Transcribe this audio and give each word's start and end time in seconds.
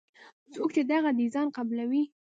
څوک 0.53 0.69
چې 0.75 0.81
دغه 0.91 1.09
ډیزاین 1.19 1.49
قبلوي. 1.57 2.03